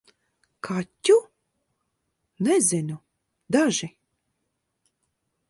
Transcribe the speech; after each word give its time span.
Kaķu? 0.67 1.17
Nezinu- 2.49 2.99
daži. 3.59 3.93